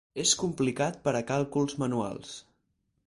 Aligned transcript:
És 0.21 0.29
complicat 0.43 0.97
per 1.07 1.13
a 1.19 1.23
càlculs 1.33 1.77
manuals. 1.85 2.33